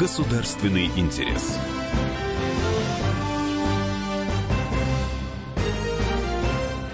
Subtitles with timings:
[0.00, 1.58] государственный интерес.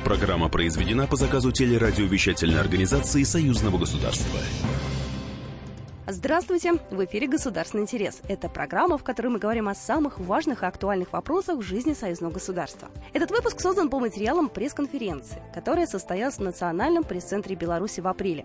[0.02, 4.40] Программа произведена по заказу телерадиовещательной организации Союзного государства.
[6.26, 6.72] Здравствуйте!
[6.90, 8.20] В эфире «Государственный интерес».
[8.26, 12.32] Это программа, в которой мы говорим о самых важных и актуальных вопросах в жизни союзного
[12.32, 12.88] государства.
[13.12, 18.44] Этот выпуск создан по материалам пресс-конференции, которая состоялась в Национальном пресс-центре Беларуси в апреле.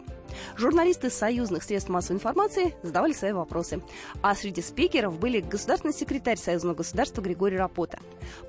[0.58, 3.82] Журналисты союзных средств массовой информации задавали свои вопросы.
[4.22, 7.98] А среди спикеров были государственный секретарь союзного государства Григорий Рапота,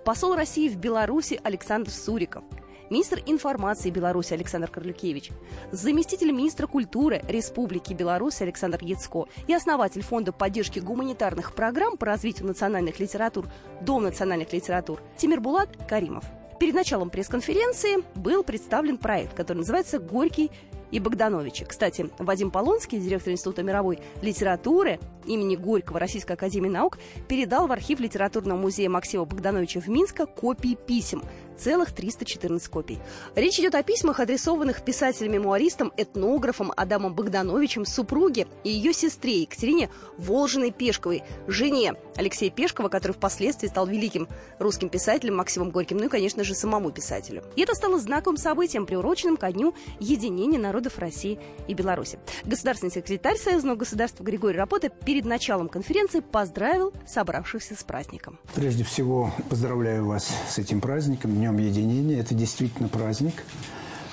[0.04, 2.44] посол России в Беларуси Александр Суриков–
[2.92, 5.30] министр информации Беларуси Александр Карлюкевич,
[5.70, 12.46] заместитель министра культуры Республики Беларусь Александр Яцко и основатель Фонда поддержки гуманитарных программ по развитию
[12.46, 13.46] национальных литератур
[13.80, 16.24] Дом национальных литератур Тимир Булат Каримов.
[16.60, 20.50] Перед началом пресс-конференции был представлен проект, который называется «Горький
[20.92, 21.64] и Богдановича.
[21.64, 26.98] Кстати, Вадим Полонский, директор Института мировой литературы имени Горького Российской Академии Наук,
[27.28, 31.22] передал в архив литературного музея Максима Богдановича в Минске копии писем,
[31.62, 32.98] 314 копий.
[33.34, 41.22] Речь идет о письмах, адресованных писателем-мемуаристом, этнографом Адамом Богдановичем, супруге и ее сестре Екатерине Волжиной-Пешковой,
[41.46, 46.54] жене Алексея Пешкова, который впоследствии стал великим русским писателем Максимом Горьким, ну и, конечно же,
[46.54, 47.42] самому писателю.
[47.56, 51.38] И это стало знаковым событием, приуроченным ко дню единения народов России
[51.68, 52.18] и Беларуси.
[52.44, 58.38] Государственный секретарь Союзного государства Григорий Рапота перед началом конференции поздравил собравшихся с праздником.
[58.54, 62.20] Прежде всего, поздравляю вас с этим праздником, Днем Единения.
[62.20, 63.44] Это действительно праздник,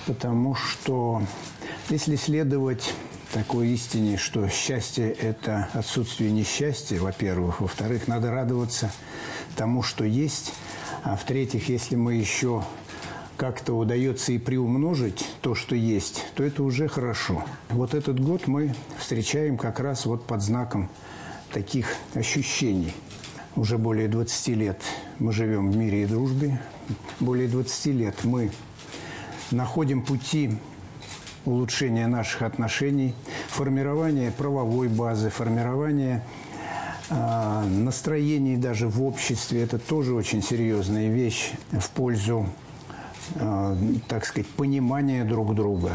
[0.05, 1.21] потому что
[1.89, 2.93] если следовать
[3.31, 7.61] такой истине, что счастье– это отсутствие несчастья, во-первых.
[7.61, 8.91] Во-вторых, надо радоваться
[9.55, 10.53] тому, что есть.
[11.03, 12.63] А в-третьих, если мы еще
[13.37, 17.45] как-то удается и приумножить то, что есть, то это уже хорошо.
[17.69, 20.89] Вот этот год мы встречаем как раз вот под знаком
[21.53, 22.93] таких ощущений.
[23.55, 24.81] Уже более 20 лет
[25.19, 26.61] мы живем в мире и дружбе.
[27.19, 28.51] Более 20 лет мы
[29.51, 30.51] находим пути
[31.45, 33.15] улучшения наших отношений,
[33.47, 36.23] формирования правовой базы, формирования
[37.09, 39.63] э, настроений даже в обществе.
[39.63, 42.47] Это тоже очень серьезная вещь в пользу
[43.35, 43.75] Э,
[44.07, 45.91] так сказать, понимание друг друга.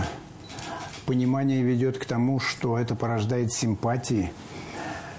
[1.06, 4.32] Понимание ведет к тому, что это порождает симпатии,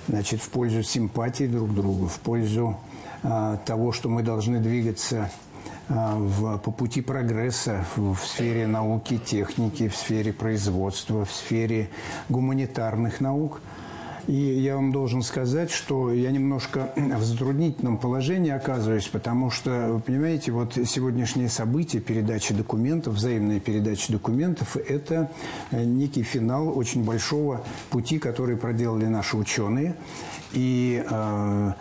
[0.08, 2.78] значит, в пользу симпатии друг другу, в пользу
[3.24, 5.30] э, того, что мы должны двигаться
[5.90, 11.90] э, в, по пути прогресса в, в сфере науки, техники, в сфере производства, в сфере
[12.30, 13.62] гуманитарных наук–
[14.28, 20.52] и я вам должен сказать, что я немножко в затруднительном положении оказываюсь, потому что, понимаете,
[20.52, 25.32] вот сегодняшние события, передачи документов, взаимная передача документов– это
[25.72, 29.96] некий финал очень большого пути, который проделали наши ученые.
[30.54, 31.74] И э,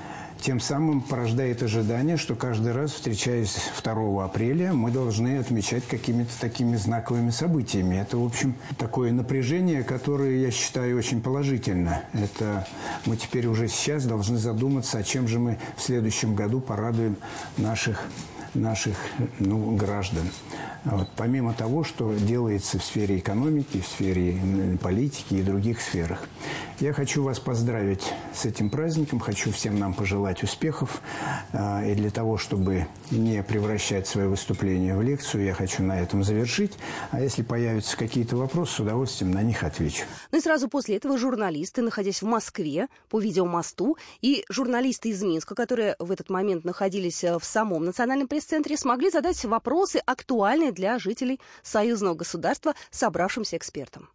[0.45, 6.77] тем самым порождает ожидание, что каждый раз, встречаясь 2 апреля, мы должны отмечать какими-то такими
[6.77, 7.97] знаковыми событиями.
[7.97, 12.05] Это, в общем, такое напряжение, которое я считаю очень положительно.
[12.13, 12.69] Это
[13.07, 17.17] мы теперь уже сейчас должны задуматься, о чем же мы в следующем году порадуем
[17.57, 18.03] наших
[18.55, 18.97] наших
[19.39, 20.25] ну, граждан.
[20.85, 21.09] Вот.
[21.17, 24.39] Помимо того, что делается в сфере экономики, в сфере
[24.83, 26.29] политики и других сферах.
[26.81, 31.01] Я хочу вас поздравить с этим праздником, хочу всем нам пожелать успехов.
[31.53, 36.25] А, и для того, чтобы не превращать свое выступление в лекцию, я хочу на этом
[36.25, 36.73] завершить.
[37.13, 40.05] А если появятся какие-то вопросы, с удовольствием на них отвечу.
[40.33, 45.55] Ну и сразу после этого журналисты, находясь в Москве по видеомосту, и журналисты из Минска,
[45.55, 50.99] которые в этот момент находились э, в самом национальном пресс-центре, смогли задать вопросы, актуальные для
[50.99, 54.09] жителей союзного государства, собравшимся экспертам.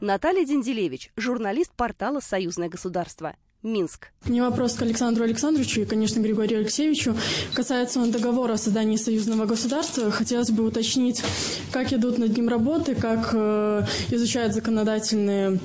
[0.00, 3.34] Наталья Денделевич, журналист портала «Союзное государство».
[3.62, 4.06] Минск.
[4.24, 7.14] Меня вопрос к Александру Александровичу и, конечно, Григорию Алексеевичу.
[7.52, 10.10] Касается он договора о создании союзного государства.
[10.10, 11.22] Хотелось бы уточнить,
[11.70, 15.60] как идут над ним работы, как э, изучают законодательные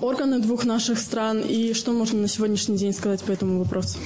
[0.00, 3.98] органы двух наших стран и что можно на сегодняшний день сказать по этому вопросу.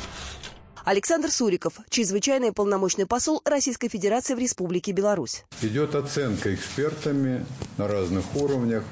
[0.91, 5.45] Александр Суриков, чрезвычайный полномочный посол Российской Федерации в Республике Беларусь.
[5.63, 7.47] Идет оценка экспертами
[7.77, 8.83] на разных уровнях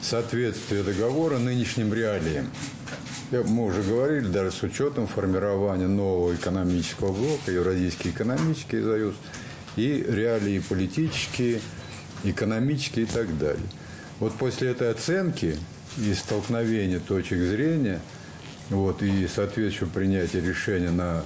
[0.00, 2.50] соответствия договора нынешним реалиям.
[3.30, 9.14] Мы уже говорили, даже с учетом формирования нового экономического блока, Евразийский экономический союз,
[9.76, 11.60] и реалии политические,
[12.24, 13.68] экономические и так далее.
[14.20, 15.58] Вот после этой оценки
[15.98, 18.00] и столкновения точек зрения,
[18.70, 21.22] вот, и соответствующего принятия решения на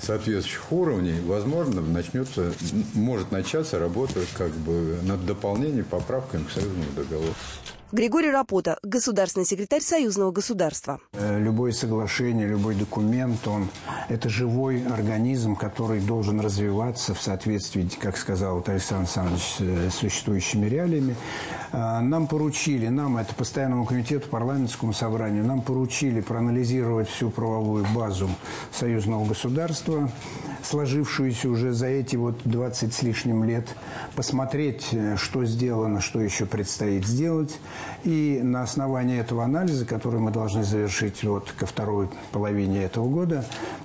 [0.00, 2.52] соответствующих уровней, возможно, начнется,
[2.94, 7.34] может начаться работа как бы над дополнением, поправками к союзному договору.
[7.92, 11.00] Григорий Рапота, государственный секретарь Союзного государства.
[11.12, 13.68] Э, любое соглашение, любой документ, он
[14.08, 19.90] это живой организм, который должен развиваться в соответствии, как сказал вот Александр Александрович, с э,
[19.90, 21.14] существующими реалиями.
[21.72, 28.28] Э, нам поручили, нам, это постоянному комитету, парламентскому собранию, нам поручили проанализировать всю правовую базу
[28.72, 30.10] союзного государства,
[30.62, 33.68] сложившуюся уже за эти вот 20 с лишним лет,
[34.16, 37.58] посмотреть, что сделано, что еще предстоит сделать,
[38.04, 43.44] и на основании этого анализа, который мы должны завершить вот ко второй половине этого года,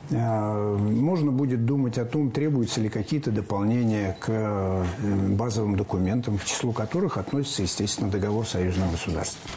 [0.10, 4.84] э, можно будет думать о том, требуются ли какие-то дополнения к э,
[5.30, 9.50] базовым документам, к числу которых относится, естественно, договор союзного государства.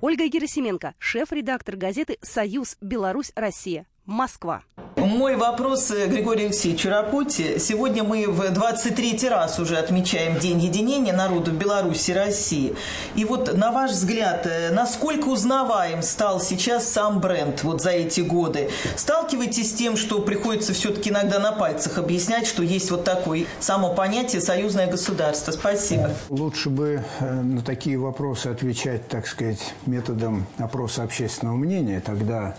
[0.00, 2.76] Ольга Герасименко, шеф-редактор газеты «Союз.
[2.80, 3.32] Беларусь.
[3.34, 3.86] Россия».
[4.06, 4.62] Москва.
[4.96, 7.58] Мой вопрос э, Григорию Алексеевичу Рапоте.
[7.58, 12.74] Сегодня мы в 23 раз уже отмечаем День единения народов Беларуси и России.
[13.14, 18.20] И вот, на ваш взгляд, э, насколько узнаваем стал сейчас сам бренд вот за эти
[18.20, 18.70] годы?
[18.96, 23.92] Сталкиваетесь с тем, что приходится все-таки иногда на пальцах объяснять, что есть вот такое само
[23.92, 25.52] понятие «союзное государство»?
[25.52, 26.10] Спасибо.
[26.30, 32.00] Лучше бы э, на такие вопросы отвечать, так сказать, методом опроса общественного мнения.
[32.00, 32.56] Тогда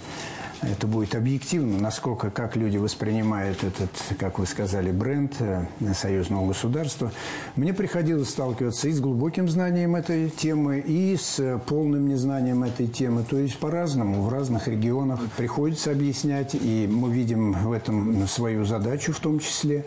[0.61, 7.11] это будет объективно, насколько, как люди воспринимают этот, как вы сказали, бренд э, союзного государства.
[7.55, 13.23] Мне приходилось сталкиваться и с глубоким знанием этой темы, и с полным незнанием этой темы.
[13.23, 19.13] То есть по-разному, в разных регионах приходится объяснять, и мы видим в этом свою задачу
[19.13, 19.85] в том числе.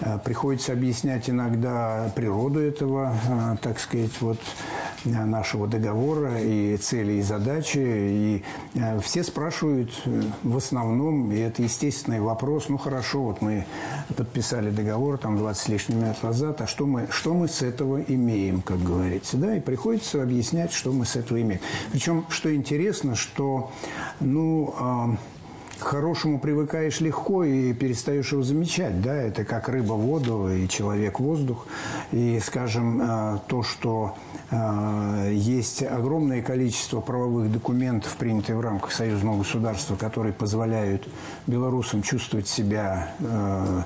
[0.00, 4.38] Э, приходится объяснять иногда природу этого, э, так сказать, вот
[5.04, 7.78] нашего договора и цели и задачи.
[7.78, 8.44] И
[9.02, 9.90] все спрашивают,
[10.42, 13.66] в основном, и это естественный вопрос, ну хорошо, вот мы
[14.16, 18.00] подписали договор там 20 с лишним лет назад, а что мы, что мы с этого
[18.00, 21.60] имеем, как говорится, да, и приходится объяснять, что мы с этого имеем.
[21.92, 23.72] Причем, что интересно, что,
[24.20, 25.16] ну, э,
[25.78, 29.00] к хорошему привыкаешь легко и перестаешь его замечать.
[29.02, 29.14] Да?
[29.14, 31.66] Это как рыба в воду и человек воздух.
[32.12, 34.14] И, скажем, э, то, что
[34.50, 41.08] э, есть огромное количество правовых документов, принятых в рамках союзного государства, которые позволяют
[41.46, 43.82] белорусам чувствовать себя э,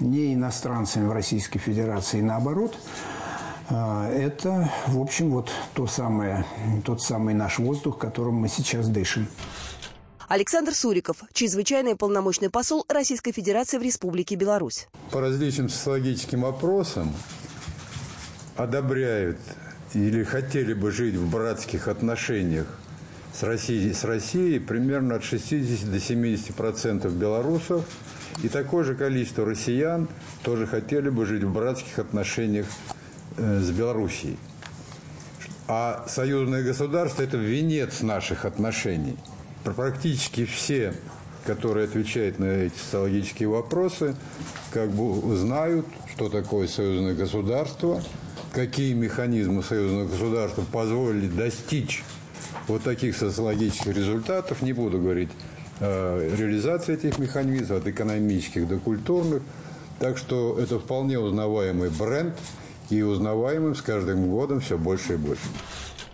[0.00, 2.78] не иностранцами в Российской Федерации, и наоборот–
[3.70, 6.44] это, в общем, вот то самое,
[6.84, 9.26] тот самый наш воздух, которым мы сейчас дышим.
[10.28, 14.88] Александр Суриков, чрезвычайный полномочный посол Российской Федерации в Республике Беларусь.
[15.10, 17.14] По различным социологическим опросам
[18.56, 19.38] одобряют
[19.92, 22.66] или хотели бы жить в братских отношениях
[23.34, 27.84] с Россией, с Россией примерно от 60 до 70 процентов белорусов.
[28.42, 30.08] И такое же количество россиян
[30.42, 32.66] тоже хотели бы жить в братских отношениях
[33.36, 34.38] э, с Белоруссией.
[35.68, 39.16] А союзное государство– это венец наших отношений–
[39.72, 40.94] практически все,
[41.44, 44.14] которые отвечают на эти социологические вопросы,
[44.70, 48.02] как бы знают, что такое союзное государство,
[48.52, 52.02] какие механизмы союзного государства позволили достичь
[52.68, 54.62] вот таких социологических результатов.
[54.62, 55.30] Не буду говорить
[55.80, 59.42] о реализации этих механизмов, от экономических до культурных.
[59.98, 62.34] Так что это вполне узнаваемый бренд,
[62.90, 65.42] и узнаваемым с каждым годом все больше и больше.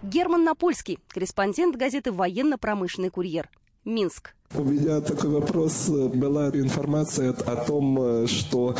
[0.03, 3.51] Герман Напольский, корреспондент газеты «Военно-промышленный курьер».
[3.85, 4.35] Минск.
[4.55, 5.89] У меня такой вопрос.
[5.89, 8.77] Была информация о том, что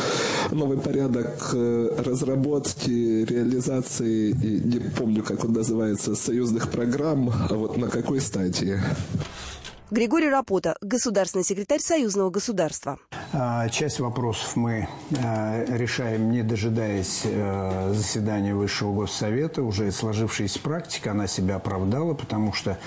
[0.51, 7.87] новый порядок э, разработки, реализации, не помню, как он называется, союзных программ, а вот на
[7.87, 8.79] какой стадии?
[9.91, 12.97] Григорий Рапота, государственный секретарь Союзного государства.
[13.33, 14.87] А, часть вопросов мы
[15.21, 19.63] а, решаем, не дожидаясь а, заседания Высшего Госсовета.
[19.63, 22.77] Уже сложившаяся практика, она себя оправдала, потому что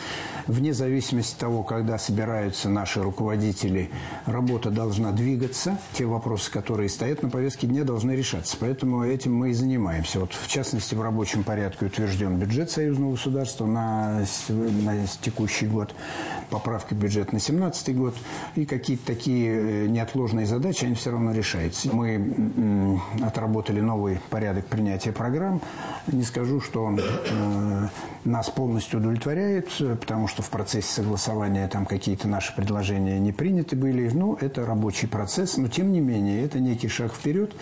[0.46, 3.90] вне зависимости от того, когда собираются наши руководители,
[4.24, 5.76] работа должна двигаться.
[5.92, 8.56] Те вопросы, которые стоят на повестке дня, должны решаться.
[8.58, 10.20] Поэтому этим мы и занимаемся.
[10.20, 15.94] Вот, в частности, в рабочем порядке утвержден бюджет Союзного государства на, на текущий год,
[16.48, 18.14] поправки бюджет на 2017 год,
[18.56, 21.94] и какие-то такие э, неотложные задачи, они все равно решаются.
[21.94, 25.60] Мы отработали новый порядок принятия программ.
[26.06, 27.88] Не скажу, что он э,
[28.24, 29.68] нас полностью удовлетворяет,
[30.00, 34.08] потому что в процессе согласования там какие-то наши предложения не приняты были.
[34.12, 37.52] Ну, это рабочий процесс, но тем не менее, это некий шаг вперед.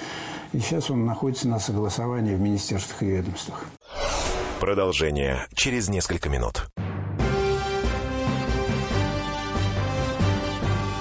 [0.52, 3.66] И сейчас он находится на согласовании в министерствах и ведомствах.
[4.60, 6.70] Продолжение через несколько минут.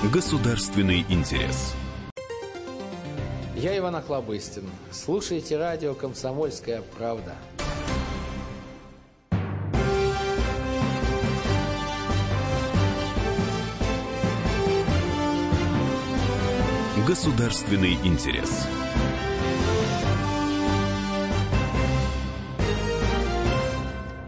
[0.09, 1.75] Государственный интерес.
[3.55, 4.63] Я Иван Охлобыстин.
[4.89, 7.35] Слушайте радио «Комсомольская правда».
[17.07, 18.65] Государственный интерес.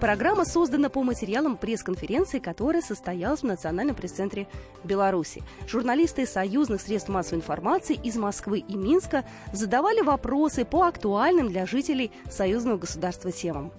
[0.04, 4.50] Программа создана по материалам пресс-конференции, которая состоялась в Национальном пресс-центре
[4.84, 5.42] Беларуси.
[5.66, 12.12] Журналисты союзных средств массовой информации из Москвы и Минска задавали вопросы по актуальным для жителей
[12.30, 13.72] союзного государства темам.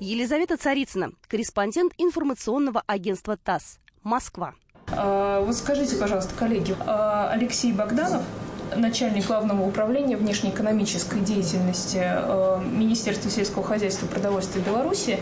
[0.00, 4.54] Елизавета Царицына, корреспондент информационного агентства ТАСС, Москва.
[4.88, 8.22] А, вот скажите, пожалуйста, коллеги, а Алексей Богданов
[8.76, 15.20] начальник главного управления внешнеэкономической деятельности э, Министерства сельского хозяйства и продовольствия Беларуси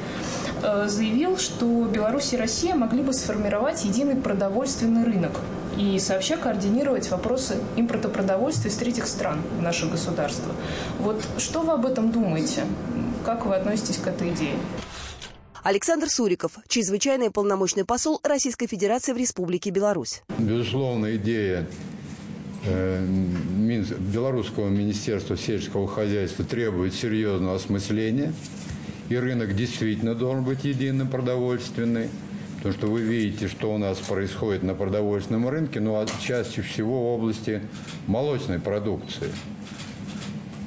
[0.62, 5.32] э, заявил, что Беларусь и Россия могли бы сформировать единый продовольственный рынок
[5.76, 10.52] и сообща координировать вопросы импорта продовольствия из третьих стран в наше государство.
[10.98, 12.64] Вот что вы об этом думаете?
[13.24, 14.54] Как вы относитесь к этой идее?
[15.62, 20.22] Александр Суриков, чрезвычайный полномочный посол Российской Федерации в Республике Беларусь.
[20.38, 21.66] Безусловно, идея
[22.64, 28.32] белорусского министерства сельского хозяйства требует серьезного осмысления.
[29.08, 32.08] И рынок действительно должен быть единым продовольственный.
[32.56, 37.02] Потому что вы видите, что у нас происходит на продовольственном рынке, но ну, чаще всего
[37.02, 37.60] в области
[38.06, 39.28] молочной продукции.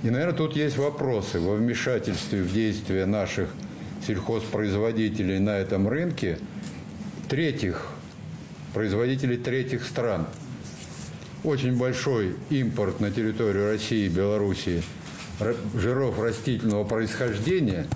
[0.03, 3.49] И, наверное, тут есть вопросы во вмешательстве в действия наших
[4.05, 6.37] сельхозпроизводителей на этом рынке
[7.29, 7.87] третьих,
[8.73, 10.27] производителей третьих стран–
[11.45, 14.81] очень большой импорт на территорию России и Белоруссии
[15.75, 17.87] жиров растительного происхождения,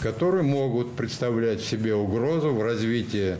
[0.00, 3.36] которые могут представлять себе угрозу в развитии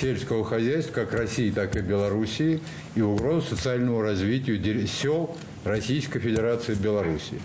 [0.00, 2.60] сельского хозяйства как России, так и Белоруссии
[2.94, 7.40] и угрозу социальному развитию сел Российской Федерации и Белоруссии.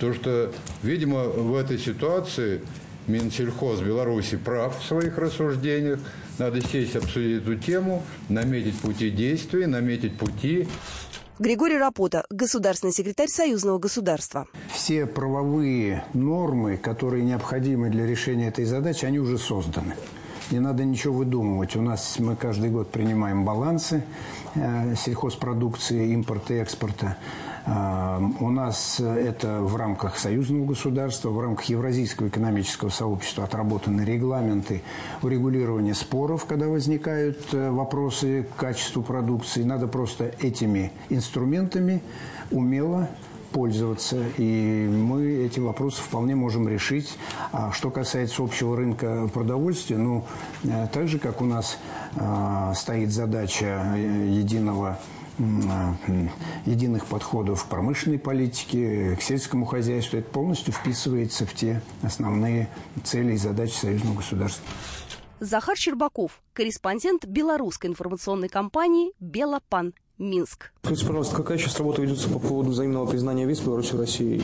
[0.00, 2.60] То, что, видимо, в этой ситуации
[3.08, 5.98] Минсельхоз Беларуси прав в своих рассуждениях,
[6.38, 10.68] надо сесть, обсудить эту тему, наметить пути действий, наметить пути.
[11.38, 14.46] Григорий Рапота, государственный секретарь Союзного государства.
[14.72, 19.94] Все правовые нормы, которые необходимы для решения этой задачи, они уже созданы.
[20.50, 21.76] Не надо ничего выдумывать.
[21.76, 24.02] У нас мы каждый год принимаем балансы
[24.54, 27.18] э, сельхозпродукции, импорта и экспорта.
[28.40, 34.82] У нас это в рамках союзного государства, в рамках Евразийского экономического сообщества отработаны регламенты
[35.22, 39.64] урегулирования споров, когда возникают э, вопросы к качеству продукции.
[39.64, 42.02] Надо просто этими инструментами
[42.50, 43.08] умело
[43.52, 47.18] пользоваться, и мы эти вопросы вполне можем решить.
[47.52, 50.24] А что касается общего рынка продовольствия, ну,
[50.64, 51.78] э, так же, как у нас
[52.16, 54.98] э, стоит задача единого
[56.66, 60.18] единых подходов к промышленной политике, к сельскому хозяйству.
[60.18, 62.68] Это полностью вписывается в те основные
[63.04, 64.64] цели и задачи союзного государства.
[65.40, 70.72] Захар Щербаков, корреспондент белорусской информационной компании «Белопан», Минск.
[70.82, 74.42] Скажите, пожалуйста, какая сейчас работа ведется по поводу взаимного признания виз Беларуси и России?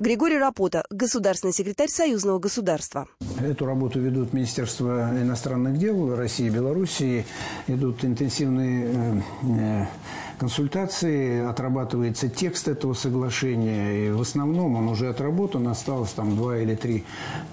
[0.00, 3.08] Григорий Рапота, государственный секретарь Союзного государства.
[3.40, 7.26] Эту работу ведут Министерство иностранных дел России и Белоруссии.
[7.66, 9.86] Идут интенсивные э, э,
[10.38, 14.06] консультации, отрабатывается текст этого соглашения.
[14.06, 17.04] И в основном он уже отработан, осталось там два или три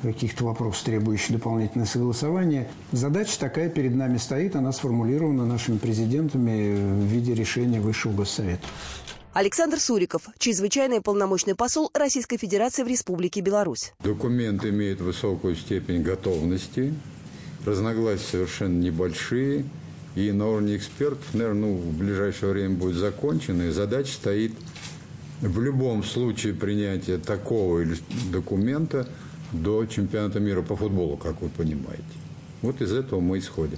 [0.01, 2.69] каких-то вопроса, требующих дополнительное согласование.
[2.91, 8.65] Задача такая перед нами стоит, она сформулирована нашими президентами в виде решения Высшего Госсовета.
[9.33, 13.91] Александр Суриков, чрезвычайный полномочный посол Российской Федерации в Республике Беларусь.
[14.01, 16.93] Документ имеет высокую степень готовности,
[17.65, 19.65] разногласия совершенно небольшие,
[20.15, 24.53] и на уровне экспертов, наверное, ну, в ближайшее время будет закончено, и задача стоит
[25.41, 27.83] в любом случае принятия такого
[28.31, 29.07] документа
[29.51, 32.03] до чемпионата мира по футболу, как вы понимаете.
[32.61, 33.77] Вот из этого мы исходим.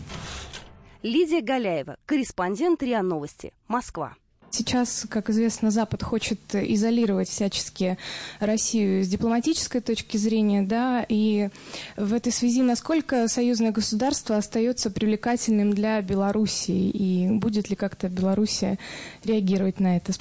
[1.03, 4.15] Лидия Галяева, корреспондент РИА Новости, Москва.
[4.49, 7.97] Сейчас, как известно, Запад хочет изолировать всячески
[8.39, 11.49] Россию с дипломатической точки зрения, да, и
[11.95, 18.79] в этой связи насколько союзное государство остается привлекательным для Белоруссии, и будет ли как-то Белоруссия
[19.23, 20.13] реагировать на это?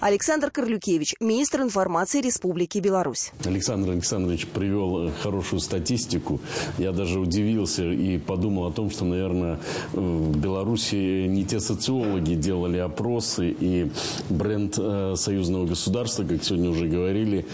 [0.00, 3.32] Александр Корлюкевич, министр информации Республики Беларусь.
[3.44, 6.40] Александр Александрович привел хорошую статистику.
[6.78, 9.60] Я даже удивился и подумал о том, что, наверное,
[9.92, 13.90] в Беларуси не те социологи делали опросы, И
[14.28, 17.46] бренд э, союзного государства, как сегодня уже говорили,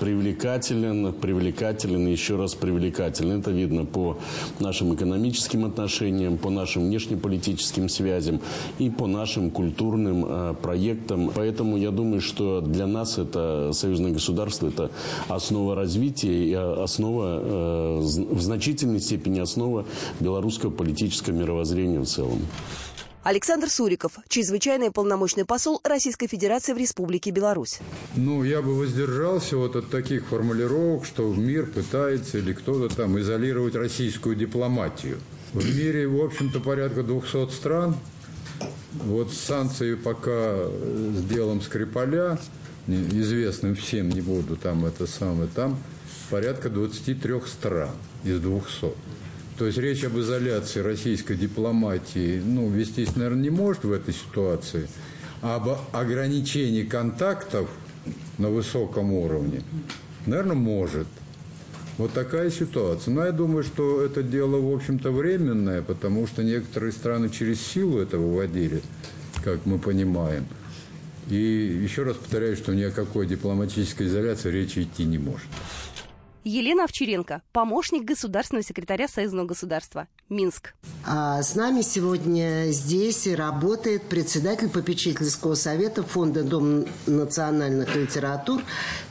[0.00, 3.40] привлекателен, привлекателен и еще раз привлекателен.
[3.40, 4.18] Это видно по
[4.58, 8.40] нашим экономическим отношениям, по нашим внешнеполитическим связям
[8.78, 11.30] и по нашим культурным э, проектам.
[11.34, 14.90] Поэтому я думаю, что для нас это союзное государство, это
[15.28, 19.84] основа развития и основа, э, в значительной степени основа
[20.20, 22.40] белорусского политического мировоззрения в целом.
[23.24, 27.78] Александр Суриков, чрезвычайный полномочный посол Российской Федерации в Республике Беларусь.
[28.16, 33.16] Ну, я бы воздержался вот от таких формулировок, что в мир пытается или кто-то там
[33.20, 35.20] изолировать российскую дипломатию.
[35.52, 37.94] В мире, в общем-то, порядка 200 стран.
[38.92, 42.40] Вот санкции пока с делом Скрипаля,
[42.88, 45.78] известным всем, не буду там это самое, там
[46.28, 47.90] порядка 23 стран
[48.24, 48.92] из 200.
[49.62, 54.88] То есть речь об изоляции российской дипломатии ну, вестись, наверное, не может в этой ситуации.
[55.40, 57.70] А об ограничении контактов
[58.38, 59.62] на высоком уровне,
[60.26, 61.06] наверное, может.
[61.96, 63.14] Вот такая ситуация.
[63.14, 68.00] Но я думаю, что это дело, в общем-то, временное, потому что некоторые страны через силу
[68.00, 68.82] это выводили,
[69.44, 70.44] как мы понимаем.
[71.28, 75.46] И еще раз повторяю, что ни о какой дипломатической изоляции речи идти не может.
[76.44, 80.08] Елена Овчаренко, помощник государственного секретаря Союзного государства.
[80.28, 80.74] Минск.
[81.06, 88.62] А с нами сегодня здесь работает председатель попечительского совета Фонда Дом национальных литератур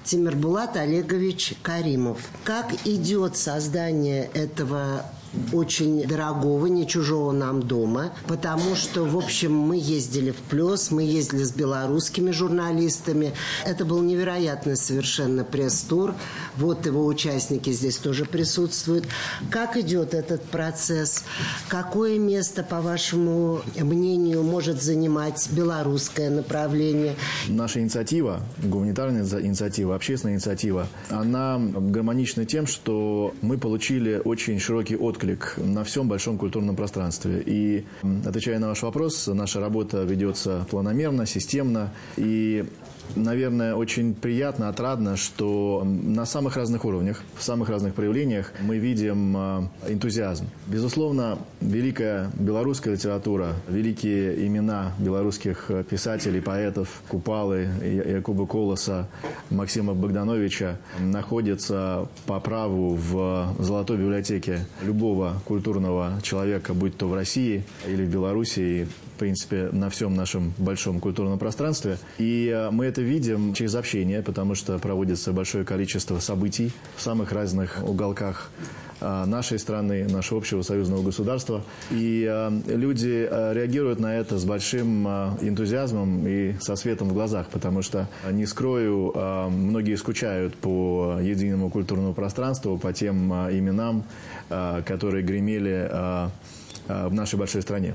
[0.04, 2.20] Тимирбулат Олегович Каримов.
[2.44, 5.06] Как идет создание этого
[5.54, 11.04] очень дорогого, не чужого нам дома, потому что, в общем, мы ездили в Плес, мы
[11.04, 13.34] ездили с белорусскими журналистами.
[13.66, 16.14] Это был невероятный совершенно пресс-тур.
[16.58, 19.06] Вот его участники здесь тоже присутствуют.
[19.50, 21.24] Как идет этот процесс?
[21.70, 27.16] Какое место, по вашему мнению, может занимать белорусское направление?
[27.48, 35.21] Наша инициатива, гуманитарная инициатива, общественная инициатива, она гармонична тем, что мы получили очень широкий отклик
[35.22, 37.44] отклик на всем большом культурном пространстве.
[37.46, 37.86] И,
[38.26, 41.92] отвечая на ваш вопрос, наша работа ведется планомерно, системно.
[42.18, 42.66] И
[43.16, 49.36] наверное, очень приятно, отрадно, что на самых разных уровнях, в самых разных проявлениях мы видим
[49.38, 50.48] а, энтузиазм.
[50.68, 59.08] Безусловно, великая белорусская литература, великие имена белорусских писателей, поэтов Купалы, Якуба Колоса,
[59.50, 67.64] Максима Богдановича находятся по праву в золотой библиотеке любого культурного человека, будь то в России
[67.88, 68.88] или в Белоруссии,
[69.22, 72.00] принципе, на всем нашем большом культурном пространстве.
[72.18, 77.32] И э, мы это видим через общение, потому что проводится большое количество событий в самых
[77.32, 78.50] разных уголках
[79.00, 81.64] э, нашей страны, нашего общего союзного государства.
[81.92, 87.84] И э, люди реагируют на это с большим энтузиазмом и со светом в глазах, потому
[87.84, 89.14] что, не скрою,
[89.52, 94.04] многие скучают по единому культурному пространству, по тем именам,
[94.50, 95.92] которые гремели
[96.88, 97.94] в нашей большой стране.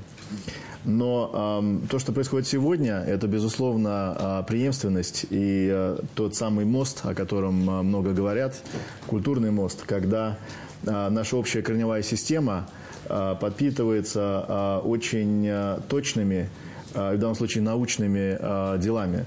[0.86, 7.00] Но э, то, что происходит сегодня, это, безусловно, э, преемственность и э, тот самый мост,
[7.02, 8.54] о котором э, много говорят,
[9.08, 10.38] культурный мост, когда
[10.84, 12.68] э, наша общая корневая система
[13.08, 16.48] э, подпитывается э, очень э, точными,
[16.94, 19.24] э, в данном случае научными э, делами.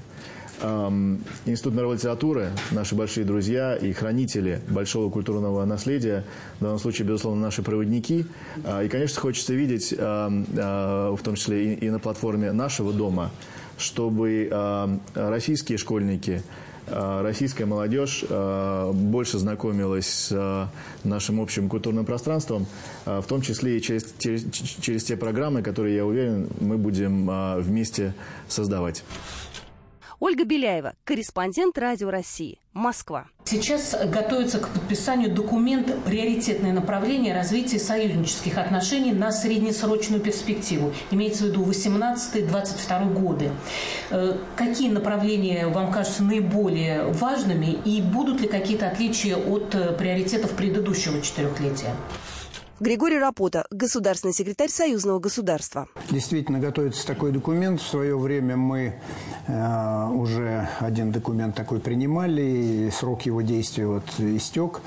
[0.62, 6.26] Институт мировой литературы, наши большие друзья и хранители большого культурного наследия,
[6.60, 8.26] в данном случае, безусловно, наши проводники.
[8.65, 13.32] А, и, конечно, хочется видеть, а, в том числе и на платформе нашего дома,
[13.78, 16.43] чтобы российские школьники,
[16.88, 20.72] российская молодежь больше знакомилась с
[21.06, 22.65] нашим общим культурным пространством,
[23.06, 27.30] в том числе и через, через, через те программы, которые, я уверен, мы будем
[27.62, 28.13] вместе
[28.50, 29.04] создавать.
[30.21, 33.27] Ольга Беляева, корреспондент Радио России, Москва.
[33.45, 40.93] Сейчас готовится к подписанию документ «Приоритетное направление развития союзнических отношений на среднесрочную перспективу».
[41.10, 43.51] Имеется в виду 18-22 годы.
[44.10, 50.51] Э, какие направления вам кажутся наиболее важными и будут ли какие-то отличия от э, приоритетов
[50.51, 51.95] предыдущего четырехлетия?
[52.79, 55.87] Григорий Рапота, государственный секретарь Союзного государства.
[56.09, 57.81] Действительно, готовится такой документ.
[57.81, 58.95] В свое время мы
[59.47, 64.79] э, уже один документ такой принимали, и срок его действия вот истек.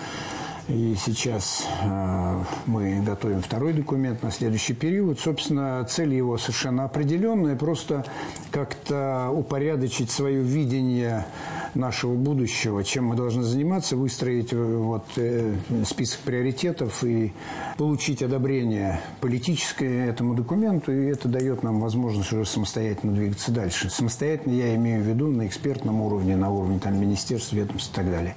[0.72, 5.20] И сейчас э, мы готовим второй документ на следующий период.
[5.20, 7.56] Собственно, цель его совершенно определенная.
[7.56, 8.06] Просто
[8.50, 11.26] как-то упорядочить свое видение
[11.74, 15.54] нашего будущего, чем мы должны заниматься, выстроить э, вот, э,
[15.84, 17.34] список приоритетов и
[17.76, 20.90] получить одобрение политическое этому документу.
[20.90, 23.90] И это дает нам возможность уже самостоятельно двигаться дальше.
[23.90, 28.10] Самостоятельно я имею в виду на экспертном уровне, на уровне там, министерств, ведомств и так
[28.10, 28.36] далее.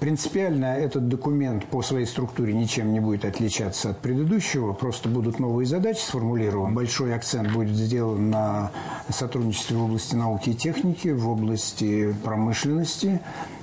[0.00, 5.66] Принципиально этот документ по своей структуре ничем не будет отличаться от предыдущего, просто будут новые
[5.66, 6.74] задачи сформулированы.
[6.74, 8.72] Большой акцент будет сделан на
[9.08, 13.20] сотрудничестве в области науки и техники, в области промышленности,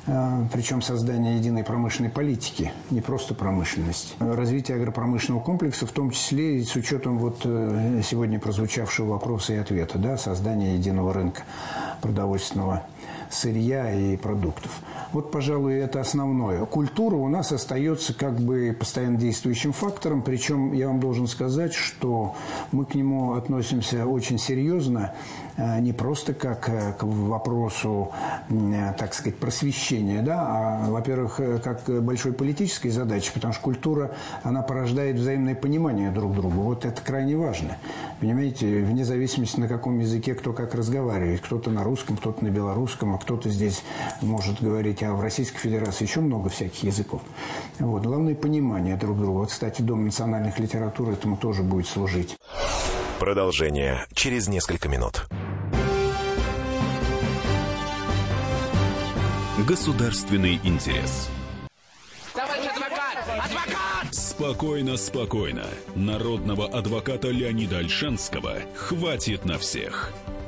[0.07, 4.15] э, причем создание единой промышленной политики, не просто промышленность.
[4.19, 9.57] Развитие агропромышленного комплекса, в том числе и с учетом вот э, сегодня прозвучавшего вопроса и
[9.57, 11.43] ответа, да, создания единого рынка
[12.01, 12.83] продовольственного
[13.33, 14.71] сырья и продуктов.
[15.11, 16.65] Вот, пожалуй, это основное.
[16.65, 22.35] Культура у нас остается как бы постоянно действующим фактором, причем я вам должен сказать, что
[22.71, 25.13] мы к нему относимся очень серьезно
[25.55, 28.11] Э, не просто как э, к вопросу,
[28.49, 34.61] э, так сказать, просвещения, да, а, во-первых, как большой политической задачи, потому что культура, она
[34.61, 36.53] порождает взаимное понимание друг друга.
[36.53, 37.77] Вот это крайне важно.
[38.19, 41.41] Понимаете, вне зависимости на каком языке кто как разговаривает.
[41.41, 43.83] Кто-то на русском, кто-то на белорусском, а кто-то здесь
[44.21, 47.21] может говорить, а в Российской Федерации еще много всяких языков.
[47.79, 48.03] Вот.
[48.03, 49.39] Главное понимание друг друга.
[49.39, 52.37] Вот, кстати, Дом национальных литератур этому тоже будет служить.
[53.19, 55.27] Продолжение через несколько минут.
[59.67, 61.29] Государственный интерес.
[62.33, 63.17] Товарищ адвокат!
[63.45, 64.13] Адвокат!
[64.13, 65.65] Спокойно, спокойно.
[65.95, 70.11] Народного адвоката Леонида Альшанского хватит на всех.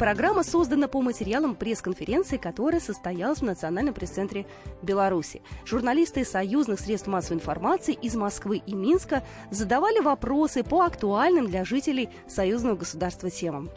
[0.00, 4.46] Программа создана по материалам пресс-конференции, которая состоялась в Национальном пресс-центре
[4.80, 5.42] Беларуси.
[5.66, 12.08] Журналисты союзных средств массовой информации из Москвы и Минска задавали вопросы по актуальным для жителей
[12.26, 13.68] союзного государства темам.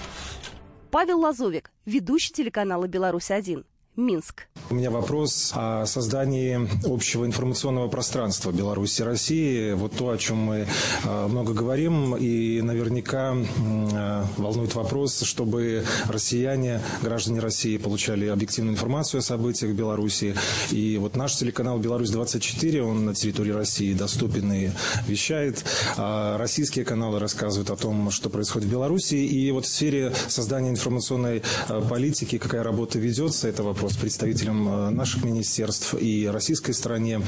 [0.92, 3.66] Павел Лазовик, ведущий телеканала «Беларусь-1».
[3.95, 4.47] Минск.
[4.71, 9.73] У меня вопрос о создании общего информационного пространства Беларуси и России.
[9.73, 10.67] Вот то, о чем мы
[11.03, 19.19] э, много говорим, и наверняка э, волнует вопрос, чтобы россияне, граждане России получали объективную информацию
[19.19, 20.36] о событиях в Беларуси.
[20.71, 24.69] И вот наш телеканал «Беларусь-24», он на территории России доступен и
[25.08, 25.63] вещает.
[25.97, 29.15] А российские каналы рассказывают о том, что происходит в Беларуси.
[29.15, 34.67] И вот в сфере создания информационной э, политики, какая работа ведется, это вопрос вопрос представителям
[34.69, 37.22] э, наших министерств и российской стороне,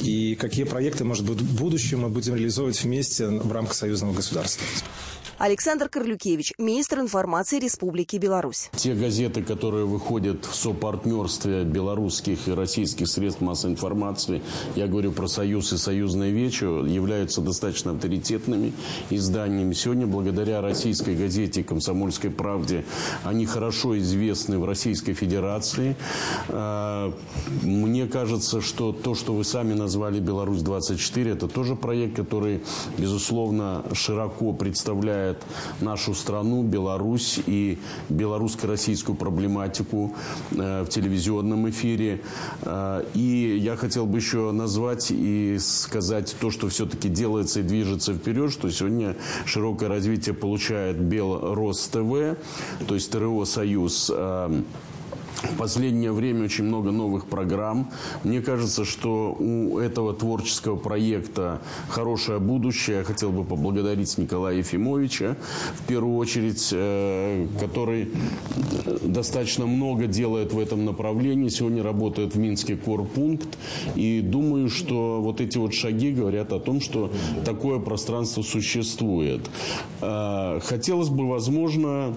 [0.00, 4.64] и какие проекты, может быть, в будущем мы будем реализовывать вместе в рамках союзного государства.
[5.40, 8.68] Александр Корлюкевич, министр информации Республики Беларусь.
[8.76, 14.42] Те газеты, которые выходят в сопартнерстве белорусских и российских средств массовой информации,
[14.76, 18.74] я говорю про «Союз» и «Союзное вече», являются достаточно авторитетными
[19.08, 19.72] изданиями.
[19.72, 22.84] Сегодня, благодаря российской газете «Комсомольской правде»,
[23.24, 25.96] они хорошо известны в Российской Федерации.
[26.48, 27.14] А,
[27.62, 32.60] мне кажется, что то, что вы сами назвали «Беларусь-24», это тоже проект, который,
[32.98, 35.36] безусловно, широко представляет освещает
[35.80, 40.14] нашу страну, Беларусь и белорусско-российскую проблематику
[40.52, 42.20] э, в телевизионном эфире.
[42.62, 48.12] Э, и я хотел бы еще назвать и сказать то, что все-таки делается и движется
[48.12, 49.16] вперед, что сегодня
[49.46, 52.36] широкое развитие получает Белрос ТВ,
[52.86, 54.62] то есть ТРО «Союз», э,
[55.42, 57.90] в последнее время очень много новых программ.
[58.24, 62.98] Мне кажется, что у этого творческого проекта хорошее будущее.
[62.98, 65.36] Я хотел бы поблагодарить Николая Ефимовича,
[65.74, 68.10] в первую очередь, э, который
[69.02, 71.48] достаточно много делает в этом направлении.
[71.48, 73.58] Сегодня работает в Минске корпункт.
[73.94, 77.10] И думаю, что вот эти вот шаги говорят о том, что
[77.44, 79.48] такое пространство существует.
[80.00, 82.14] Э, хотелось бы, возможно,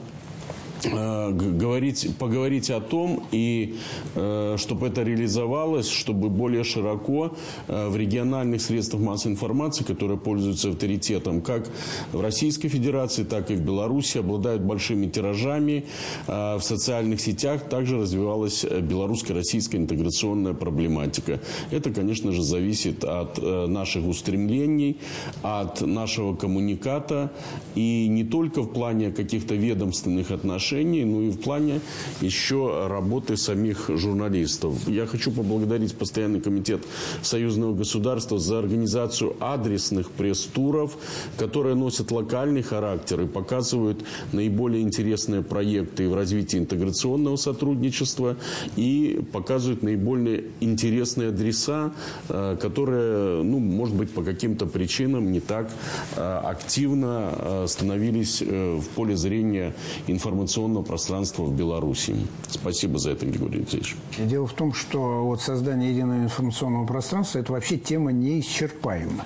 [0.85, 3.75] говорить, поговорить о том и
[4.15, 7.35] э, чтобы это реализовалось, чтобы более широко
[7.67, 11.67] э, в региональных средствах массовой информации, которые пользуются авторитетом как
[12.11, 15.85] в Российской Федерации, так и в Беларуси, обладают большими тиражами.
[16.27, 21.39] В социальных сетях также развивалась белорусско-российская интеграционная проблематика.
[21.71, 24.97] Это, конечно же, зависит от наших устремлений,
[25.41, 27.31] от нашего коммуниката
[27.75, 31.79] и не только в плане каких-то ведомственных отношений, отношении, ну и в плане
[32.21, 34.87] еще работы самих журналистов.
[34.87, 36.81] Я хочу поблагодарить Постоянный комитет
[37.21, 40.97] Союзного государства за организацию адресных пресс-туров,
[41.37, 48.35] которые носят локальный характер и показывают наиболее интересные проекты в развитии интеграционного сотрудничества
[48.75, 51.93] и показывают наиболее интересные адреса,
[52.29, 55.71] э, которые, ну, может быть, по каким-то причинам не так
[56.15, 59.73] э, активно э, становились в поле зрения
[60.07, 62.15] информационного информационного пространства в Беларуси.
[62.49, 63.95] Спасибо за это, Григорий Алексеевич.
[64.17, 69.25] Дело в том, что вот создание единого информационного пространства– это вообще тема неисчерпаема.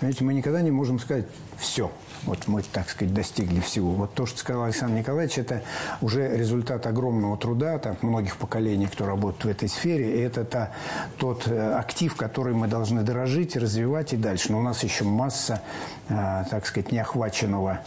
[0.00, 1.26] Понимаете, мы никогда не можем сказать
[1.58, 1.90] «все».
[2.24, 3.92] Вот мы, так сказать, достигли всего.
[3.92, 5.62] Вот то, что сказал Александр Николаевич, это
[6.00, 10.16] уже результат огромного труда так, многих поколений, кто работает в этой сфере.
[10.16, 10.72] И это та,
[11.18, 14.52] тот э, актив, который мы должны дорожить, развивать и дальше.
[14.52, 15.60] Но у нас еще масса,
[16.08, 17.80] э, так сказать, неохваченного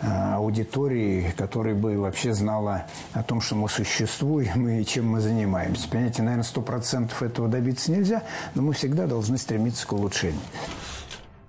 [0.00, 5.88] э, аудитории, которая бы вообще знала о том, что мы существуем и чем мы занимаемся.
[5.88, 8.22] Понимаете, наверное, сто процентов этого добиться нельзя,
[8.54, 10.40] но мы всегда должны стремиться к улучшению.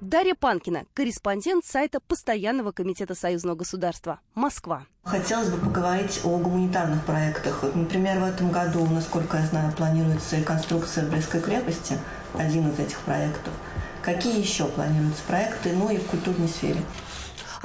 [0.01, 4.19] Дарья Панкина, корреспондент сайта Постоянного комитета Союзного государства.
[4.34, 4.86] Москва.
[5.03, 7.63] Хотелось бы поговорить о гуманитарных проектах.
[7.73, 11.97] Например, в этом году, насколько я знаю, планируется реконструкция Брестской крепости,
[12.34, 13.53] один из этих проектов.
[14.01, 16.81] Какие еще планируются проекты, ну и в культурной сфере?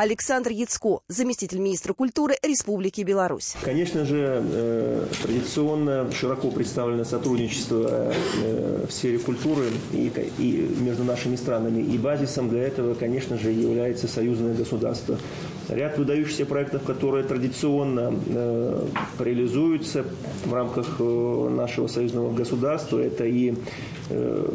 [0.00, 3.54] Александр Яцко, заместитель министра культуры Республики Беларусь.
[3.60, 8.10] Конечно же, э, традиционно широко представлено сотрудничество
[8.42, 11.82] э, в сфере культуры и, и между нашими странами.
[11.82, 15.18] И базисом для этого, конечно же, является союзное государство.
[15.70, 18.86] Ряд выдающихся проектов, которые традиционно э,
[19.20, 20.04] реализуются
[20.44, 23.54] в рамках э, нашего союзного государства, это и
[24.08, 24.48] э,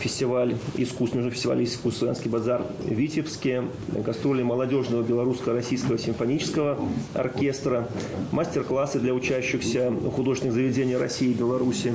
[0.00, 3.62] фестиваль искусств, межфестиваль искусств «Славянский базар» в Витебске,
[4.04, 6.80] гастроли молодежного белорусско-российского симфонического
[7.14, 7.88] оркестра,
[8.32, 11.92] мастер-классы для учащихся художественных заведений России и Беларуси,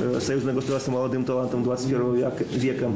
[0.00, 2.14] э, Союзное государство молодым талантом 21
[2.54, 2.90] века,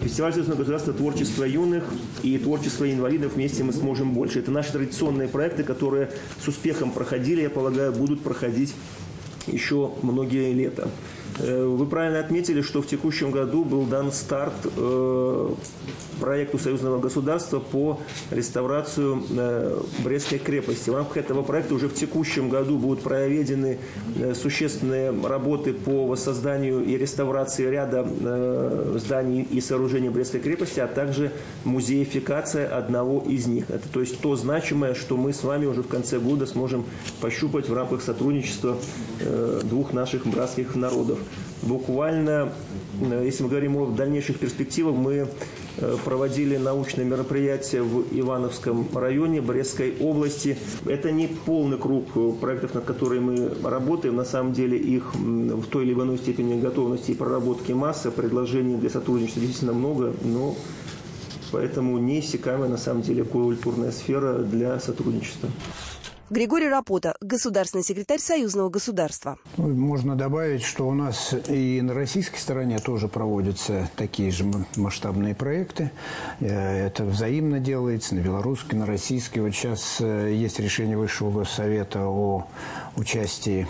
[0.00, 1.82] фестиваль Союзного государства творчества юных
[2.22, 4.27] и творчества инвалидов «Вместе мы сможем больше».
[4.36, 6.10] Это наши традиционные проекты, которые
[6.42, 8.74] с успехом проходили, я полагаю, будут проходить
[9.46, 10.88] еще многие лета.
[11.40, 15.50] Э, вы правильно отметили, что в текущем году был дан старт э,
[16.20, 20.90] проекту союзного государства по реставрацию э, Брестской крепости.
[20.90, 23.78] В рамках этого проекта уже в текущем году будут проведены
[24.34, 28.06] существенные работы по воссозданию и реставрации ряда
[28.98, 31.30] зданий и сооружений Брестской крепости, а также
[31.64, 33.70] музеификация одного из них.
[33.70, 36.84] Это то есть то значимое, что мы с вами уже в конце года сможем
[37.20, 38.76] пощупать в рамках сотрудничества
[39.64, 41.18] двух наших братских народов.
[41.62, 42.52] Буквально,
[43.00, 45.28] э, если мы говорим о дальнейших перспективах, мы
[45.78, 50.56] э, проводили научное мероприятие в Ивановском районе Брестской области.
[50.86, 54.16] Это не полный круг э, проектов, над которыми мы работаем.
[54.16, 58.10] На самом деле их в той или иной степени готовности и проработки масса.
[58.10, 60.54] Предложений для сотрудничества действительно много, но
[61.50, 65.48] поэтому неиссякаемая на самом деле культурная сфера для сотрудничества.
[66.30, 69.38] Григорий Рапота, государственный секретарь Союзного государства.
[69.56, 74.44] Ну, можно добавить, что у нас и на российской стороне тоже проводятся такие же
[74.76, 75.90] масштабные проекты.
[76.40, 79.38] Э, это взаимно делается на белорусской, на российской.
[79.38, 82.46] Вот сейчас э, есть решение Высшего Госсовета о
[82.96, 83.66] участии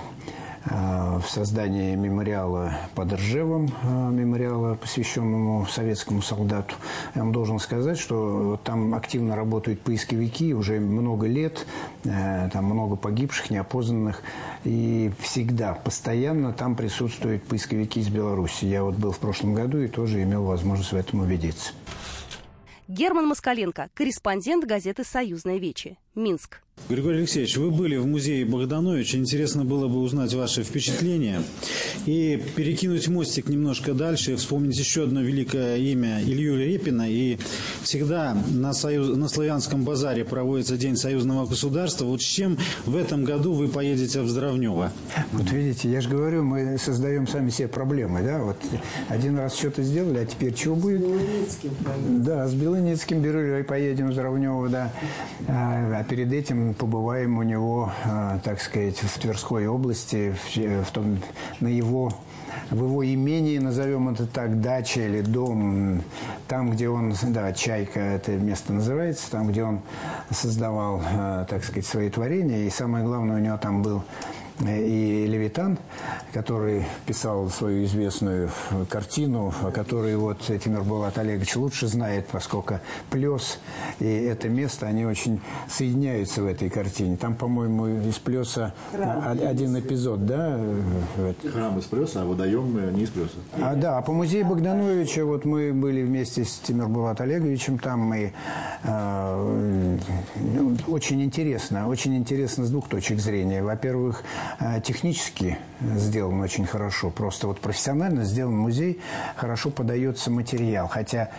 [0.70, 6.74] в создании мемориала под Ржевом, э, мемориала, посвященному советскому солдату.
[7.14, 11.66] Я вам должен сказать, что там активно работают поисковики уже много лет,
[12.04, 14.22] э, там много погибших, неопознанных,
[14.64, 18.64] и всегда, постоянно там присутствуют поисковики из Беларуси.
[18.64, 21.72] Я вот был в прошлом году и тоже имел возможность в этом убедиться.
[22.88, 26.60] Герман Москаленко, корреспондент газеты «Союзная Вечи», Минск.
[26.88, 29.18] Григорий Алексеевич, вы были в музее Богдановича.
[29.18, 31.42] Интересно было бы узнать ваши впечатления
[32.06, 37.10] и перекинуть мостик немножко дальше, вспомнить еще одно великое имя Илью Репина.
[37.10, 37.36] И
[37.82, 42.06] всегда на, союз, на Славянском базаре проводится День союзного государства.
[42.06, 44.90] Вот с чем в этом году вы поедете в Здравнево?
[45.32, 48.22] Вот видите, я же говорю, мы создаем сами себе проблемы.
[48.22, 48.38] Да?
[48.38, 48.56] Вот
[49.08, 51.00] один раз что-то сделали, а теперь чего будет?
[51.00, 51.70] С Белыницким.
[52.24, 54.92] Да, с Белыницким беру и поедем в Здравнево, да.
[55.46, 61.18] А, А перед этим побываем у него, э, так сказать, в Тверской области, в том,
[61.58, 62.12] на его
[62.70, 66.02] в его имении, назовем это так, дача или дом,
[66.46, 69.80] там, где он, да, Чайка это место называется, там, где он
[70.30, 72.66] создавал, э, так сказать, свои творения.
[72.66, 74.04] И самое главное, у него там был
[74.60, 75.78] и Левитан,
[76.32, 78.50] который писал свою известную
[78.88, 83.58] картину, о которой вот Тимир Булат Олегович лучше знает, поскольку Плес
[84.00, 87.16] и это место, они очень соединяются в этой картине.
[87.16, 90.60] Там, по-моему, из Плеса один эпизод, да?
[91.52, 93.36] Храм из Плеса, а водоем не из Плеса.
[93.60, 98.00] А, да, а по музею Богдановича вот мы были вместе с Тимир Булат Олеговичем там,
[98.00, 98.32] мы
[98.82, 99.98] э,
[100.36, 103.62] ну, очень интересно, очень интересно с двух точек зрения.
[103.62, 104.22] Во-первых,
[104.84, 107.10] технически сделан очень хорошо.
[107.10, 109.00] Просто вот профессионально сделан музей,
[109.36, 110.88] хорошо подается материал.
[110.88, 111.30] Хотя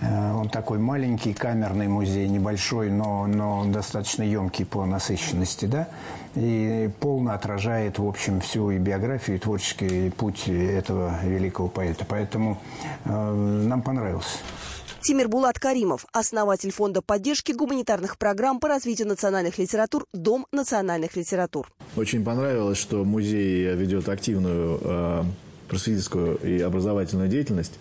[0.00, 5.88] э, он такой маленький, камерный музей, небольшой, но, но достаточно емкий по насыщенности, да,
[6.34, 12.04] и полно отражает, в общем, всю и биографию, и творческий путь этого великого поэта.
[12.08, 12.58] Поэтому
[13.04, 14.38] э, нам понравился.
[15.06, 21.70] Тимир Булат Каримов, основатель фонда поддержки гуманитарных программ по развитию национальных литератур «Дом национальных литератур».
[21.94, 25.22] Очень понравилось, что музей ведет активную э,
[25.68, 27.78] просветительскую и образовательную деятельность.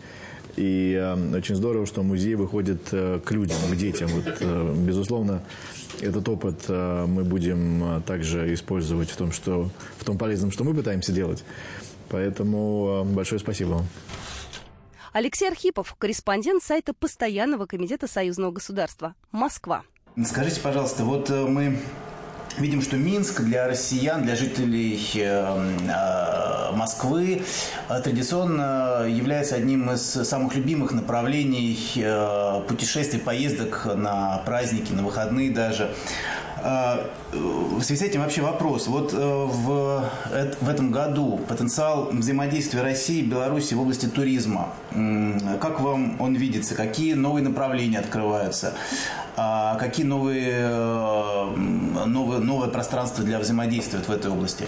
[0.55, 4.07] И э, очень здорово, что музей выходит э, к людям, к детям.
[4.09, 5.41] Вот, э, безусловно,
[6.01, 10.75] этот опыт э, мы будем также использовать в том, что, в том полезном, что мы
[10.75, 11.43] пытаемся делать.
[12.09, 13.87] Поэтому э, большое спасибо вам.
[15.15, 19.15] Алексей Архипов, корреспондент сайта Постоянного комитета Союзного государства.
[19.31, 19.83] Москва.
[20.25, 21.79] Скажите, пожалуйста, вот э, мы
[22.57, 27.41] Видим, что Минск для россиян, для жителей э, э, Москвы
[27.87, 31.77] традиционно является одним из самых любимых направлений
[32.67, 35.93] путешествий, поездок на праздники, на выходные даже.
[36.57, 38.87] А, в связи с этим вообще вопрос.
[38.87, 40.09] Вот э, в,
[40.61, 44.69] в этом году потенциал взаимодействия России и Беларуси в области туризма,
[45.61, 46.75] как вам он видится?
[46.75, 48.73] Какие новые направления открываются?
[49.37, 51.55] А какие новые, э,
[52.05, 54.65] новые, новое пространство для взаимодействия в этой области?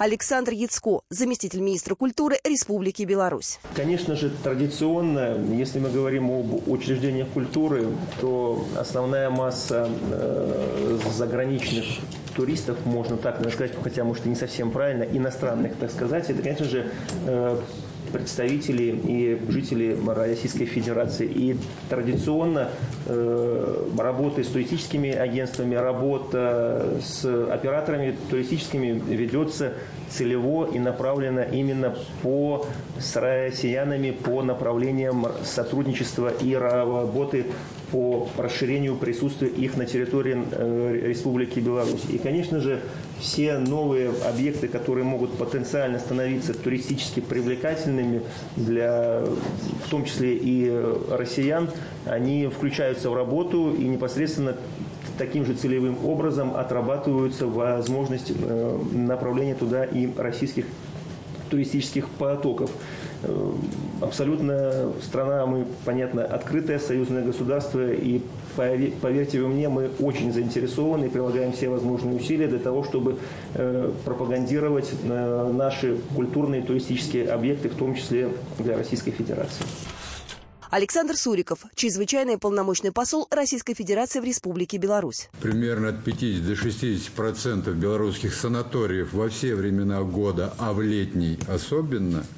[0.00, 3.60] Александр Яцко, заместитель министра культуры Республики Беларусь.
[3.76, 7.86] Конечно же, традиционно, если мы говорим об учреждениях культуры,
[8.18, 11.84] то основная масса э, заграничных
[12.34, 16.64] туристов, можно так сказать, хотя, может, и не совсем правильно, иностранных, так сказать, это, конечно
[16.64, 16.90] же,
[17.26, 17.60] э,
[18.12, 21.26] представители и жители Российской Федерации.
[21.26, 21.56] И
[21.88, 22.70] традиционно
[23.06, 29.74] э, работа с туристическими агентствами, работа с операторами туристическими ведется
[30.10, 32.66] целево и направлена именно по
[32.98, 37.46] с россиянами по направлениям сотрудничества и работы
[37.90, 42.04] по расширению присутствия их на территории э, Республики Беларусь.
[42.08, 42.80] И, конечно же,
[43.18, 48.22] все новые объекты, которые могут потенциально становиться туристически привлекательными
[48.56, 49.24] для,
[49.84, 50.70] в том числе и
[51.10, 51.68] россиян,
[52.06, 54.56] они включаются в работу и непосредственно
[55.18, 60.66] таким же целевым образом отрабатываются возможность э, направления туда и российских
[61.50, 62.70] туристических потоков.
[63.22, 63.52] Э,
[64.00, 68.22] абсолютно страна, мы, понятно, открытое союзное государство, и
[68.56, 73.18] поверьте вы мне, мы очень заинтересованы и прилагаем все возможные усилия для того, чтобы
[73.54, 79.64] э, пропагандировать наши культурные туристические объекты, в том числе для Российской Федерации.
[80.70, 85.28] Александр Суриков, чрезвычайный полномочный посол Российской Федерации в Республике Беларусь.
[85.40, 91.38] Примерно от 50 до 60 процентов белорусских санаториев во все времена года, а в летний
[91.48, 92.24] особенно–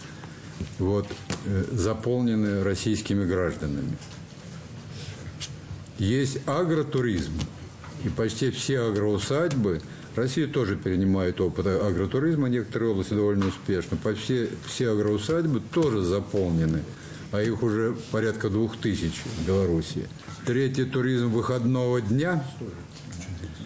[0.79, 1.07] вот,
[1.47, 3.97] э, заполнены российскими гражданами.
[5.99, 7.33] Есть агротуризм,
[8.05, 9.81] и почти все агроусадьбы,
[10.17, 16.83] Россия тоже перенимает опыт агротуризма, некоторые области довольно успешно, по все, все агроусадьбы тоже заполнены,
[17.33, 20.09] а их уже порядка двух тысяч в Беларуси.
[20.47, 22.45] Третий туризм выходного дня,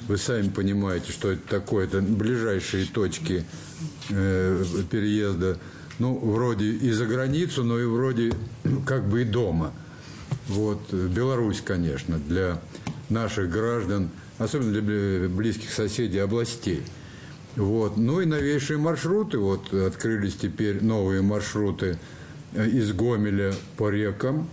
[0.09, 3.45] вы сами понимаете, что это такое, это ближайшие точки
[4.09, 5.59] э, переезда
[5.99, 8.33] ну, вроде и за границу, но и вроде
[8.87, 9.73] как бы и дома.
[10.49, 12.61] Вот, Беларусь, конечно, для
[13.09, 16.83] наших граждан, особенно для близких соседей областей.
[17.57, 17.97] Вот.
[17.97, 21.99] Ну и новейшие маршруты, вот открылись теперь новые маршруты
[22.65, 24.49] из Гомеля по рекам,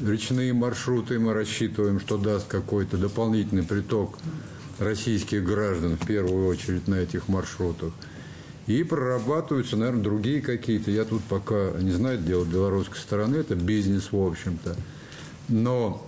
[0.00, 4.18] речные маршруты, мы рассчитываем, что даст какой-то дополнительный приток
[4.78, 7.92] российских граждан, в первую очередь, на этих маршрутах.
[8.66, 10.90] И прорабатываются, наверное, другие какие-то.
[10.90, 14.76] Я тут пока не знаю дела белорусской стороны, это бизнес, в общем-то.
[15.48, 16.06] Но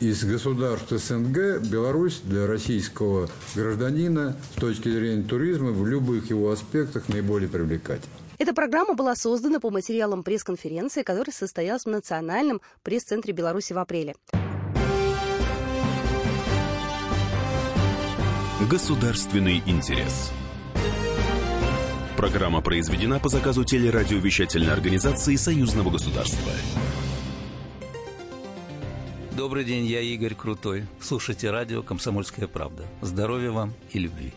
[0.00, 7.08] из государств СНГ Беларусь для российского гражданина с точки зрения туризма в любых его аспектах
[7.08, 8.15] наиболее привлекательна.
[8.38, 14.14] Эта программа была создана по материалам пресс-конференции, которая состоялась в Национальном пресс-центре Беларуси в апреле.
[18.70, 20.32] Государственный интерес.
[22.16, 26.52] Программа произведена по заказу телерадиовещательной организации Союзного государства.
[29.32, 30.86] Добрый день, я Игорь Крутой.
[31.00, 32.84] Слушайте радио «Комсомольская правда».
[33.02, 34.32] Здоровья вам и любви.